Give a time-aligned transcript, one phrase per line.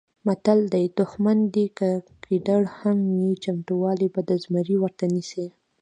[0.27, 1.89] متل دی: دوښمن دې که
[2.25, 5.47] ګیدړ هم وي چمتوالی به د زمري ورته نیسې.